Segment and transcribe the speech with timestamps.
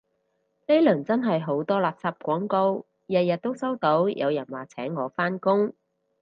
[0.65, 5.75] 呢輪真係好多垃圾廣告，日日都收到有人話請我返工